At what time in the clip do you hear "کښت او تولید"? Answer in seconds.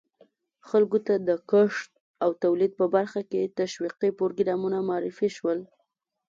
1.51-2.71